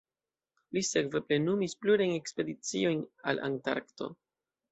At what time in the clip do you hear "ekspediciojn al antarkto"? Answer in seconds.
2.17-4.09